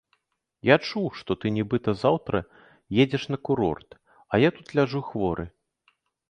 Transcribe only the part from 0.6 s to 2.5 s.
Я чуў, што ты нібыта заўтра